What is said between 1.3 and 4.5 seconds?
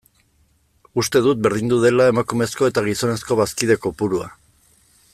berdindu dela emakumezko eta gizonezko bazkide kopurua.